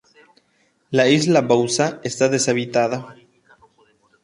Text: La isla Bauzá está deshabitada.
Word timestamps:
La 0.89 1.07
isla 1.09 1.41
Bauzá 1.41 1.99
está 2.03 2.27
deshabitada. 2.27 3.13